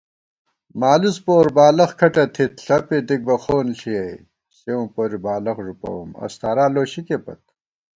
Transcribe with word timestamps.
مالُوڅ 0.79 1.17
پور 1.25 1.45
بالَخ 1.55 1.89
کھٹہ 1.99 2.25
تھِت 2.33 2.53
ݪَپے 2.65 2.97
دِک 3.07 3.21
بہ 3.27 3.35
خون 3.43 3.67
ݪِیَئی 3.79 4.15
* 4.37 4.55
سېوں 4.57 4.85
پوری 4.93 5.17
بالَخ 5.25 5.57
ݫُپَوُم 5.65 6.07
استارا 6.23 6.65
لوشِکے 6.73 7.17
پت 7.23 7.41